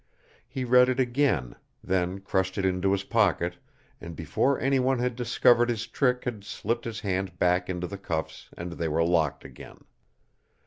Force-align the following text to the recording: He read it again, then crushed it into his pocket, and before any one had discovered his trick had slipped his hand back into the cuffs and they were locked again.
He 0.47 0.63
read 0.63 0.89
it 0.89 0.99
again, 0.99 1.55
then 1.83 2.21
crushed 2.21 2.57
it 2.57 2.65
into 2.65 2.91
his 2.91 3.03
pocket, 3.03 3.57
and 3.99 4.15
before 4.15 4.59
any 4.59 4.79
one 4.79 4.97
had 4.97 5.15
discovered 5.15 5.69
his 5.69 5.85
trick 5.85 6.25
had 6.25 6.43
slipped 6.43 6.85
his 6.85 7.01
hand 7.01 7.37
back 7.37 7.69
into 7.69 7.85
the 7.85 7.99
cuffs 7.99 8.49
and 8.57 8.71
they 8.71 8.87
were 8.87 9.03
locked 9.03 9.45
again. 9.45 9.83